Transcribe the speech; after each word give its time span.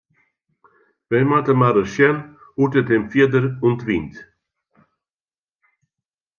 Wy 1.09 1.19
moatte 1.29 1.53
mar 1.59 1.75
ris 1.75 1.91
sjen 1.95 2.17
hoe't 2.55 2.77
it 2.79 2.91
him 2.91 3.05
fierder 3.11 3.45
ûntwynt. 3.67 4.15